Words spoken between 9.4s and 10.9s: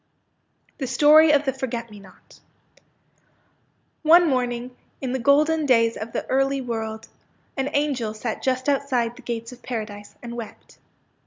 of Paradise, and wept.